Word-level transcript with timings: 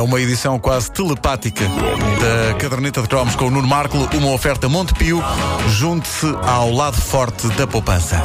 É 0.00 0.02
uma 0.02 0.18
edição 0.18 0.58
quase 0.58 0.90
telepática 0.90 1.62
da 1.62 2.54
caderneta 2.54 3.02
de 3.02 3.08
cromos 3.08 3.36
com 3.36 3.48
o 3.48 3.50
Nuno 3.50 3.68
Marco, 3.68 3.98
uma 4.16 4.30
oferta 4.30 4.66
Montepio. 4.66 5.22
Junte-se 5.68 6.24
ao 6.42 6.72
lado 6.72 6.96
forte 6.96 7.46
da 7.48 7.66
poupança. 7.66 8.16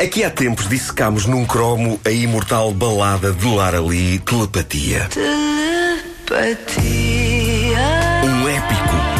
Aqui 0.00 0.22
há 0.22 0.30
tempos 0.30 0.68
dissecámos 0.68 1.26
num 1.26 1.44
cromo 1.44 1.98
a 2.04 2.10
imortal 2.12 2.72
balada 2.72 3.32
de 3.32 3.44
Lara 3.44 3.80
Lee, 3.80 4.20
Telepatia. 4.20 5.08
Telepatia. 6.24 7.17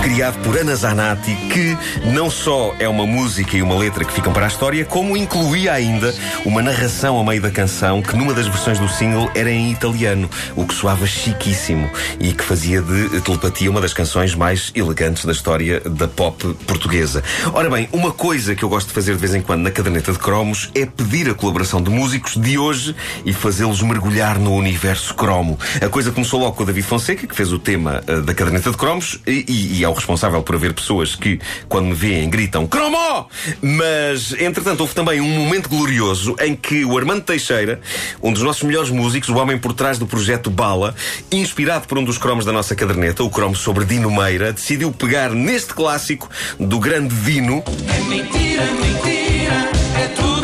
Criado 0.02 0.38
por 0.43 0.57
Ana 0.57 0.75
Zanatti, 0.75 1.34
que 1.52 1.77
não 2.12 2.30
só 2.30 2.75
é 2.79 2.88
uma 2.88 3.07
música 3.07 3.57
e 3.57 3.62
uma 3.62 3.77
letra 3.77 4.05
que 4.05 4.12
ficam 4.12 4.33
para 4.33 4.47
a 4.47 4.48
história, 4.48 4.84
como 4.84 5.16
incluía 5.16 5.73
ainda 5.73 6.15
uma 6.45 6.62
narração 6.62 7.19
a 7.19 7.24
meio 7.24 7.43
da 7.43 7.51
canção 7.51 8.01
que 8.01 8.16
numa 8.16 8.33
das 8.33 8.47
versões 8.47 8.79
do 8.79 8.88
single 8.88 9.30
era 9.34 9.51
em 9.51 9.71
italiano, 9.71 10.29
o 10.57 10.65
que 10.65 10.74
soava 10.74 11.07
chiquíssimo 11.07 11.91
e 12.19 12.33
que 12.33 12.43
fazia 12.43 12.80
de 12.80 13.21
Telepatia 13.21 13.71
uma 13.71 13.80
das 13.80 13.93
canções 13.93 14.34
mais 14.34 14.73
elegantes 14.74 15.24
da 15.24 15.33
história 15.33 15.80
da 15.80 16.09
pop 16.09 16.55
portuguesa. 16.66 17.23
Ora 17.52 17.69
bem, 17.69 17.88
uma 17.93 18.12
coisa 18.12 18.55
que 18.55 18.62
eu 18.62 18.69
gosto 18.69 18.88
de 18.88 18.95
fazer 18.95 19.12
de 19.12 19.19
vez 19.19 19.35
em 19.35 19.43
quando 19.43 19.62
na 19.62 19.71
caderneta 19.71 20.12
de 20.12 20.19
cromos 20.19 20.71
é 20.74 20.87
pedir 20.87 21.29
a 21.29 21.35
colaboração 21.35 21.83
de 21.83 21.91
músicos 21.91 22.37
de 22.37 22.57
hoje 22.59 22.95
e 23.24 23.33
fazê-los 23.33 23.83
mergulhar 23.83 24.38
no 24.38 24.55
universo 24.55 25.15
cromo. 25.15 25.59
A 25.80 25.88
coisa 25.88 26.10
começou 26.10 26.41
logo 26.41 26.52
com 26.52 26.63
o 26.63 26.66
David 26.66 26.87
Fonseca, 26.87 27.26
que 27.26 27.35
fez 27.35 27.52
o 27.52 27.59
tema 27.59 28.02
uh, 28.09 28.23
da 28.23 28.35
caderneta 28.35 28.71
de 28.71 28.76
cromos 28.76 29.21
e, 29.26 29.79
e 29.79 29.85
é 29.89 29.91
o 29.91 29.95
responsável 29.95 30.43
por 30.43 30.55
haver 30.55 30.75
pessoas 30.75 31.15
que, 31.15 31.41
quando 31.69 31.87
me 31.87 31.95
veem, 31.95 32.29
gritam 32.29 32.67
Cromo! 32.67 33.27
Mas, 33.63 34.33
entretanto, 34.35 34.81
houve 34.81 34.95
também 34.95 35.21
um 35.21 35.29
momento 35.29 35.69
glorioso 35.69 36.37
em 36.41 36.55
que 36.55 36.85
o 36.85 36.97
Armando 36.97 37.23
Teixeira, 37.23 37.81
um 38.23 38.33
dos 38.33 38.43
nossos 38.43 38.63
melhores 38.63 38.91
músicos, 38.91 39.31
o 39.31 39.37
homem 39.37 39.59
por 39.59 39.73
trás 39.73 39.99
do 39.99 40.07
projeto 40.07 40.51
Bala, 40.51 40.95
inspirado 41.33 41.89
por 41.89 41.99
um 41.99 42.05
dos 42.05 42.19
cromos 42.19 42.45
da 42.45 42.53
nossa 42.53 42.75
caderneta, 42.75 43.23
o 43.23 43.31
cromo 43.31 43.57
sobre 43.57 43.85
Dino 43.85 44.11
Meira, 44.11 44.53
decidiu 44.53 44.93
pegar 44.93 45.31
neste 45.31 45.73
clássico 45.73 46.29
do 46.61 46.79
grande 46.79 47.15
Dino. 47.16 47.65
É 47.89 48.01
mentira, 48.05 48.65
mentira, 48.73 49.71
é 49.97 50.09
tudo 50.09 50.38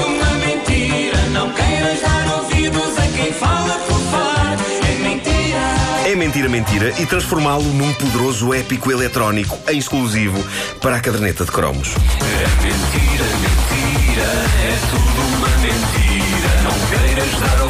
É 6.14 6.16
mentira, 6.16 6.48
mentira, 6.48 6.94
e 7.00 7.06
transformá-lo 7.06 7.64
num 7.64 7.92
poderoso 7.94 8.54
épico 8.54 8.92
eletrónico 8.92 9.58
em 9.68 9.78
exclusivo 9.78 10.40
para 10.80 10.94
a 10.94 11.00
caderneta 11.00 11.44
de 11.44 11.50
cromos. 11.50 11.88
É 11.88 12.62
mentira, 12.62 13.24
mentira, 13.42 14.22
é 14.62 14.78
tudo 14.92 15.26
uma 15.36 15.48
mentira. 15.58 16.62
Não 16.62 16.70
queiras 16.88 17.40
dar 17.40 17.64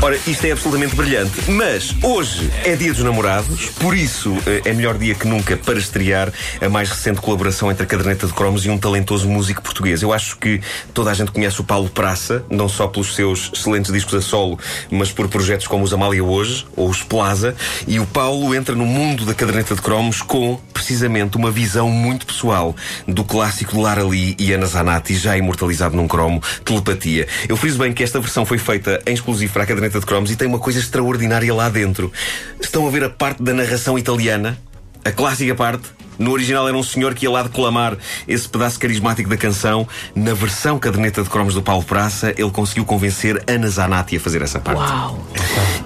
Ora, 0.00 0.18
isto 0.26 0.44
é 0.46 0.52
absolutamente 0.52 0.94
brilhante, 0.94 1.50
mas 1.50 1.94
hoje 2.02 2.50
é 2.64 2.76
dia 2.76 2.92
dos 2.92 3.02
namorados, 3.02 3.66
por 3.80 3.96
isso 3.96 4.36
eh, 4.46 4.62
é 4.64 4.72
melhor 4.72 4.96
dia 4.96 5.14
que 5.14 5.26
nunca 5.26 5.56
para 5.56 5.78
estrear 5.78 6.32
a 6.60 6.68
mais 6.68 6.88
recente 6.88 7.20
colaboração 7.20 7.70
entre 7.70 7.82
a 7.82 7.86
caderneta 7.86 8.26
de 8.26 8.32
cromos 8.32 8.64
e 8.64 8.70
um 8.70 8.78
talentoso 8.78 9.28
músico 9.28 9.62
português. 9.62 10.00
Eu 10.00 10.12
acho 10.12 10.36
que 10.38 10.60
toda 10.94 11.10
a 11.10 11.14
gente 11.14 11.32
conhece 11.32 11.60
o 11.60 11.64
Paulo 11.64 11.90
Praça, 11.90 12.44
não 12.48 12.68
só 12.68 12.86
pelos 12.86 13.14
seus 13.14 13.50
excelentes 13.52 13.92
discos 13.92 14.14
a 14.14 14.20
solo, 14.20 14.58
mas 14.90 15.10
por 15.10 15.28
projetos 15.28 15.66
como 15.66 15.84
os 15.84 15.92
Amália 15.92 16.22
Hoje 16.22 16.66
ou 16.76 16.88
os 16.88 17.02
Plaza, 17.02 17.54
e 17.86 17.98
o 17.98 18.06
Paulo 18.06 18.54
entra 18.54 18.74
no 18.74 18.86
mundo 18.86 19.24
da 19.24 19.34
caderneta 19.34 19.74
de 19.74 19.82
cromos 19.82 20.22
com, 20.22 20.60
precisamente, 20.78 21.36
uma 21.36 21.50
visão 21.50 21.90
muito 21.90 22.24
pessoal 22.24 22.74
do 23.06 23.24
clássico 23.24 23.72
de 23.72 23.80
Lara 23.80 24.04
Lee 24.04 24.36
e 24.38 24.52
Ana 24.52 24.66
Zanatti, 24.66 25.12
já 25.16 25.36
imortalizado 25.36 25.96
num 25.96 26.06
cromo, 26.06 26.40
Telepatia. 26.64 27.26
Eu 27.48 27.56
friso 27.56 27.78
bem 27.78 27.92
que 27.92 28.04
esta 28.04 28.20
versão 28.20 28.46
foi 28.46 28.58
feita 28.58 29.02
em 29.04 29.12
exclusivo 29.12 29.52
para 29.52 29.64
a 29.64 29.66
caderneta 29.66 29.98
de 29.98 30.06
cromos 30.06 30.30
e 30.30 30.36
tem 30.36 30.46
uma 30.46 30.60
coisa 30.60 30.78
extraordinária 30.78 31.52
lá 31.52 31.68
dentro. 31.68 32.12
Estão 32.60 32.86
a 32.86 32.90
ver 32.90 33.02
a 33.02 33.10
parte 33.10 33.42
da 33.42 33.52
narração 33.52 33.98
italiana? 33.98 34.56
A 35.04 35.10
clássica 35.10 35.52
parte? 35.56 35.88
No 36.18 36.32
original 36.32 36.66
era 36.68 36.76
um 36.76 36.82
senhor 36.82 37.14
que 37.14 37.24
ia 37.26 37.30
lá 37.30 37.42
declamar 37.42 37.96
esse 38.26 38.48
pedaço 38.48 38.78
carismático 38.78 39.28
da 39.28 39.36
canção. 39.36 39.86
Na 40.14 40.34
versão 40.34 40.78
caderneta 40.78 41.22
de 41.22 41.30
cromos 41.30 41.54
do 41.54 41.62
Paulo 41.62 41.84
Praça, 41.84 42.34
ele 42.36 42.50
conseguiu 42.50 42.84
convencer 42.84 43.42
Ana 43.46 43.68
Zanatti 43.68 44.16
a 44.16 44.20
fazer 44.20 44.42
essa 44.42 44.58
parte. 44.58 44.80
Uau. 44.80 45.26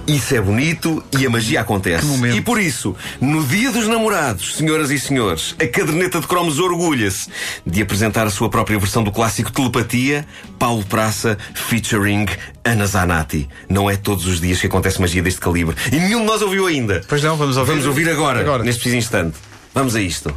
Isso 0.07 0.35
é 0.35 0.41
bonito 0.41 1.03
e 1.17 1.25
a 1.25 1.29
magia 1.29 1.61
acontece. 1.61 2.05
E 2.35 2.41
por 2.41 2.59
isso, 2.59 2.95
no 3.21 3.43
dia 3.43 3.71
dos 3.71 3.87
namorados, 3.87 4.55
senhoras 4.55 4.89
e 4.91 4.99
senhores, 4.99 5.55
a 5.59 5.67
caderneta 5.67 6.19
de 6.19 6.27
cromos 6.27 6.59
orgulha-se 6.59 7.29
de 7.65 7.81
apresentar 7.81 8.25
a 8.27 8.29
sua 8.29 8.49
própria 8.49 8.77
versão 8.77 9.03
do 9.03 9.11
clássico 9.11 9.51
Telepatia, 9.51 10.25
Paulo 10.59 10.83
Praça 10.85 11.37
featuring 11.53 12.25
Ana 12.63 12.85
Zanatti. 12.85 13.47
Não 13.69 13.89
é 13.89 13.95
todos 13.95 14.25
os 14.25 14.41
dias 14.41 14.59
que 14.59 14.67
acontece 14.67 14.99
magia 14.99 15.21
deste 15.21 15.39
calibre. 15.39 15.75
E 15.91 15.95
nenhum 15.95 16.19
de 16.21 16.25
nós 16.25 16.41
ouviu 16.41 16.67
ainda. 16.67 17.01
Pois 17.07 17.23
não, 17.23 17.35
vamos 17.37 17.57
ouvir. 17.57 17.71
Vamos 17.71 17.85
ouvir 17.85 18.09
agora, 18.09 18.41
Agora. 18.41 18.63
neste 18.63 18.81
preciso 18.81 18.97
instante. 18.97 19.37
Vamos 19.73 19.95
a 19.95 20.01
isto. 20.01 20.33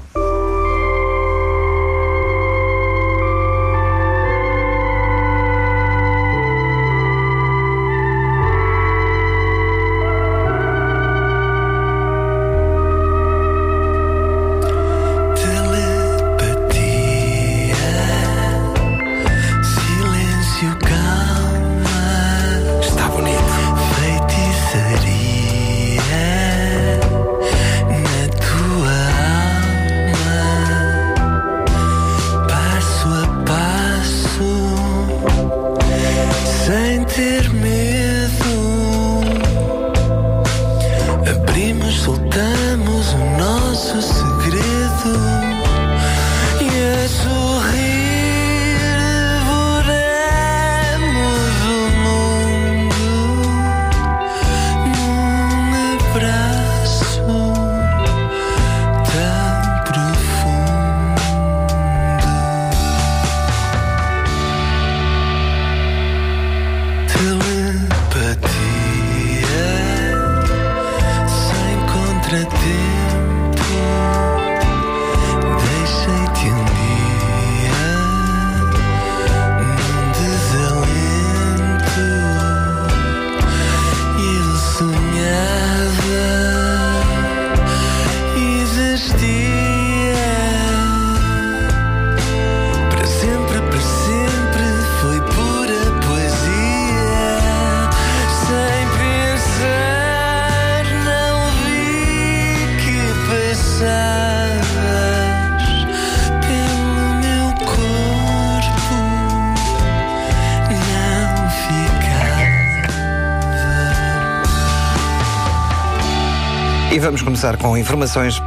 Et 116.97 116.99
vamos 116.99 117.23
commencer 117.23 117.45
avec 117.45 117.63
informations. 117.63 118.43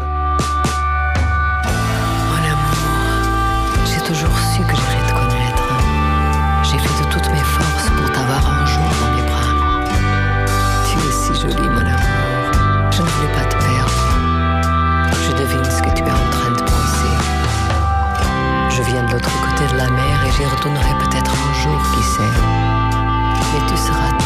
Mon 2.29 2.41
amour, 2.49 2.81
j'ai 3.85 4.01
toujours 4.01 4.35
su 4.39 4.63
que 4.63 4.75
je 4.75 4.81
voulais 4.81 5.05
te 5.07 5.13
connaître. 5.13 5.63
J'ai 6.63 6.79
fait 6.79 7.03
de 7.03 7.09
toutes 7.11 7.29
mes 7.29 7.45
forces 7.45 7.89
pour 7.95 8.11
t'avoir 8.11 8.43
un 8.49 8.65
jour 8.65 8.89
dans 9.01 9.11
mes 9.15 9.21
bras. 9.29 9.53
Tu 10.83 10.97
es 10.97 11.11
si 11.11 11.39
jolie, 11.39 11.69
mon 11.69 11.77
amour. 11.77 12.89
Je 12.89 13.03
ne 13.03 13.07
voulais 13.07 13.33
pas 13.35 13.45
te 13.45 13.55
perdre. 13.55 14.01
Je 15.27 15.31
devine 15.43 15.65
ce 15.65 15.83
que 15.83 15.91
tu 15.95 16.01
es 16.01 16.11
en 16.11 16.29
train 16.31 16.49
de 16.49 16.63
penser. 16.63 17.13
Je 18.71 18.81
viens 18.81 19.03
de 19.03 19.11
l'autre 19.11 19.29
côté 19.43 19.71
de 19.71 19.77
la 19.77 19.91
mer 19.91 20.25
et 20.25 20.31
j'y 20.31 20.45
retournerai 20.45 20.95
peut-être 21.07 21.31
un 21.31 21.53
jour, 21.61 21.79
qui 21.93 22.01
sait. 22.01 22.33
Mais 23.53 23.67
tu 23.67 23.77
seras. 23.77 24.18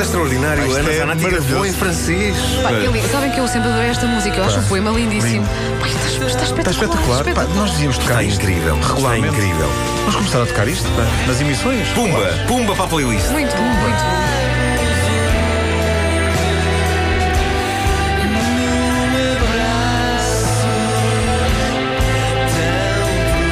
É, 0.00 0.02
vai 0.02 0.06
extraordinário. 0.06 0.66
Isto 0.66 0.78
Ana 0.78 0.90
é 0.90 0.96
Zanatti 0.98 1.22
maravilhoso. 1.22 1.46
gravou 1.48 1.66
em 1.66 1.72
francês. 1.72 2.36
Pá, 2.62 2.72
eu 2.72 3.08
sabem 3.10 3.30
que 3.30 3.40
eu 3.40 3.48
sempre 3.48 3.68
adorei 3.68 3.90
esta 3.90 4.06
música, 4.06 4.36
eu 4.38 4.44
acho 4.44 4.60
o 4.60 4.62
poema 4.64 4.90
lindíssimo. 4.90 5.46
Pá, 5.80 5.86
está, 5.86 6.06
está 6.08 6.26
Está 6.26 6.42
espetacular. 6.44 7.20
espetacular. 7.20 7.34
Pá, 7.34 7.54
nós 7.54 7.70
devíamos 7.72 7.98
tocar 7.98 8.22
Está 8.22 8.22
isto 8.24 8.42
incrível. 8.42 8.74
Está 8.76 8.88
regularmente. 8.88 9.28
incrível. 9.36 9.68
Vamos 9.98 10.16
começar 10.16 10.42
a 10.42 10.46
tocar 10.46 10.68
isto 10.68 10.88
pá, 10.90 11.02
nas 11.26 11.40
emissões. 11.40 11.88
Pumba, 11.88 12.18
pumba 12.46 12.74
para 12.74 12.84
a 12.84 12.88
playlist. 12.88 13.28
Muito 13.30 13.54
bom, 13.56 13.62
muito 13.62 14.02
bom. 14.02 14.20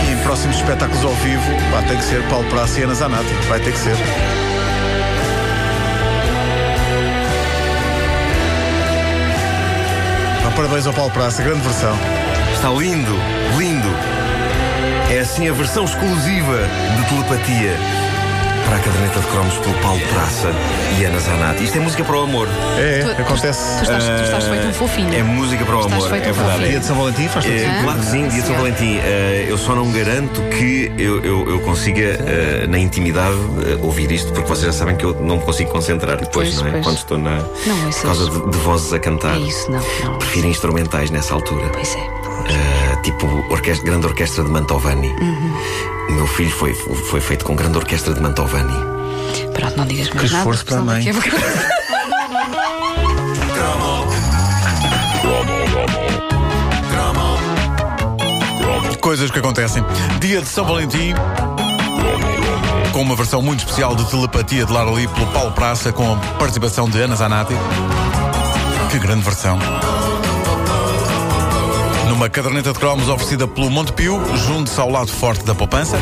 E 0.06 0.12
em 0.12 0.16
próximos 0.22 0.56
espetáculos 0.56 1.04
ao 1.04 1.14
vivo, 1.16 1.52
pá, 1.70 1.82
tem 1.82 1.96
que 1.96 2.04
ser 2.04 2.22
Paulo 2.28 2.48
Praça 2.48 2.80
e 2.80 2.82
Ana 2.84 2.94
Zanatti. 2.94 3.32
Vai 3.48 3.60
ter 3.60 3.72
que 3.72 3.78
ser. 3.78 3.96
Parabéns 10.58 10.88
ao 10.88 10.92
Paulo 10.92 11.12
Praça, 11.12 11.40
grande 11.40 11.60
versão. 11.60 11.96
Está 12.52 12.68
lindo, 12.70 13.14
lindo. 13.56 13.88
É 15.08 15.20
assim 15.20 15.48
a 15.48 15.52
versão 15.52 15.84
exclusiva 15.84 16.58
de 16.96 17.08
telepatia 17.08 17.76
para 18.68 18.76
a 18.76 18.80
caderneta 18.80 19.20
de 19.20 19.26
cromos 19.28 19.54
pelo 19.58 19.74
Paulo 19.76 20.00
Praça 20.12 20.50
e 21.00 21.04
Ana 21.04 21.18
Zanatti. 21.18 21.64
Isto 21.64 21.78
é 21.78 21.80
música 21.80 22.04
para 22.04 22.16
o 22.18 22.22
amor. 22.24 22.46
É, 22.78 22.98
Tu- 23.02 23.14
tu- 23.14 23.22
acontece. 23.22 23.76
Tu 23.78 23.82
estás, 23.84 24.04
tu 24.04 24.22
estás 24.24 24.44
feito 24.44 24.66
um 24.66 24.72
fofinho. 24.74 25.14
É 25.14 25.22
música 25.22 25.64
para 25.64 25.76
o 25.76 25.80
Estás 25.80 25.94
amor, 25.94 26.10
feito 26.10 26.26
é 26.26 26.30
um 26.30 26.34
verdade. 26.34 26.52
fofinho. 26.52 26.70
Dia 26.70 26.80
de 26.80 26.86
São 26.86 26.96
Valentim 26.98 27.28
faz 27.28 27.44
todo 27.46 27.54
É, 27.54 27.58
sentido. 27.60 27.82
claro 27.84 27.98
que 27.98 28.06
sim, 28.06 28.28
dia 28.28 28.42
de 28.42 28.46
São. 28.46 28.56
Valentim. 28.56 28.98
Eh, 28.98 29.46
eu 29.48 29.58
só 29.58 29.74
não 29.74 29.90
garanto 29.90 30.42
que 30.50 30.92
eu, 30.98 31.24
eu, 31.24 31.48
eu 31.50 31.60
consiga, 31.60 32.02
eh, 32.02 32.66
na 32.68 32.78
intimidade, 32.78 33.36
eh, 33.66 33.78
ouvir 33.82 34.12
isto, 34.12 34.32
porque 34.32 34.48
vocês 34.48 34.66
já 34.66 34.72
sabem 34.72 34.96
que 34.96 35.04
eu 35.04 35.14
não 35.18 35.38
me 35.38 35.42
consigo 35.44 35.70
concentrar 35.70 36.16
depois, 36.18 36.50
Pois, 36.50 36.60
não 36.60 36.66
é? 36.68 36.70
pois. 36.72 36.84
Quando 36.84 36.96
estou 36.98 37.18
na. 37.18 37.36
Não, 37.38 37.90
por 37.90 38.02
causa 38.02 38.26
é- 38.26 38.30
de, 38.30 38.50
de 38.50 38.58
vozes 38.58 38.92
a 38.92 38.98
cantar. 38.98 39.34
É 39.36 39.38
isso, 39.38 39.70
não, 39.70 39.80
não. 40.04 40.18
Prefiro 40.18 40.46
instrumentais 40.46 41.10
nessa 41.10 41.32
altura. 41.32 41.68
Pois 41.72 41.96
é. 41.96 42.18
Tipo 43.02 43.26
orquestra, 43.50 43.86
grande 43.86 44.06
orquestra 44.06 44.44
de 44.44 44.50
Mantovani. 44.50 45.08
Uhum. 45.08 45.56
O 46.08 46.12
meu 46.12 46.26
filho 46.26 46.50
foi, 46.50 46.74
foi 46.74 47.20
feito 47.20 47.44
com 47.44 47.54
grande 47.54 47.78
orquestra 47.78 48.12
de 48.14 48.20
Mantovani. 48.20 48.74
Pronto, 49.54 49.76
não 49.76 49.86
digas 49.86 50.08
mais 50.10 50.26
Que 50.26 50.32
nada. 50.32 50.38
esforço 50.38 50.64
para 50.64 50.78
a 50.78 50.82
mãe. 50.82 51.04
Coisas 59.00 59.30
que 59.30 59.38
acontecem. 59.38 59.82
Dia 60.20 60.40
de 60.42 60.48
São 60.48 60.66
Valentim. 60.66 61.14
Com 62.92 63.00
uma 63.02 63.16
versão 63.16 63.40
muito 63.40 63.60
especial 63.60 63.94
de 63.94 64.04
telepatia 64.10 64.66
de 64.66 64.72
Lara 64.72 64.90
Lee 64.90 65.08
pelo 65.08 65.26
Paulo 65.28 65.52
Praça, 65.52 65.92
com 65.92 66.12
a 66.14 66.16
participação 66.34 66.88
de 66.90 67.00
Ana 67.00 67.16
Zanatti. 67.16 67.54
Que 68.90 68.98
grande 68.98 69.22
versão. 69.22 69.58
Numa 72.18 72.28
caderneta 72.28 72.72
de 72.72 72.78
cromos 72.80 73.08
oferecida 73.08 73.46
pelo 73.46 73.70
Montepio, 73.70 74.20
junto-se 74.38 74.80
ao 74.80 74.90
lado 74.90 75.06
forte 75.06 75.44
da 75.44 75.54
poupança. 75.54 75.96